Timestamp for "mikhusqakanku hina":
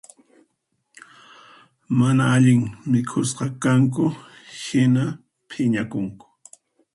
2.91-5.03